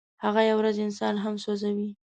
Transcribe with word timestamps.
هغه 0.23 0.41
یوه 0.49 0.59
ورځ 0.59 0.75
انسان 0.85 1.15
هم 1.23 1.35
سوځوي. 1.43 1.89